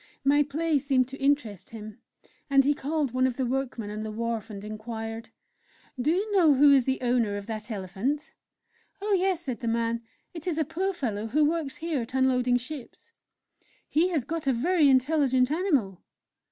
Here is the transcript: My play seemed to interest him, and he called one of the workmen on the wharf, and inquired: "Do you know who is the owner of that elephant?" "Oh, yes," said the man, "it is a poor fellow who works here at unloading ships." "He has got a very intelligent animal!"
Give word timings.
My 0.23 0.41
play 0.41 0.79
seemed 0.79 1.07
to 1.09 1.21
interest 1.23 1.69
him, 1.69 1.99
and 2.49 2.63
he 2.65 2.73
called 2.73 3.11
one 3.13 3.27
of 3.27 3.37
the 3.37 3.45
workmen 3.45 3.91
on 3.91 4.01
the 4.01 4.09
wharf, 4.09 4.49
and 4.49 4.63
inquired: 4.63 5.29
"Do 6.01 6.09
you 6.09 6.35
know 6.35 6.55
who 6.55 6.73
is 6.73 6.85
the 6.85 6.99
owner 7.01 7.37
of 7.37 7.45
that 7.45 7.69
elephant?" 7.69 8.33
"Oh, 8.99 9.13
yes," 9.13 9.41
said 9.41 9.59
the 9.59 9.67
man, 9.67 10.01
"it 10.33 10.47
is 10.47 10.57
a 10.57 10.65
poor 10.65 10.91
fellow 10.91 11.27
who 11.27 11.45
works 11.45 11.75
here 11.75 12.01
at 12.01 12.15
unloading 12.15 12.57
ships." 12.57 13.11
"He 13.87 14.07
has 14.09 14.23
got 14.23 14.47
a 14.47 14.53
very 14.53 14.89
intelligent 14.89 15.51
animal!" 15.51 16.01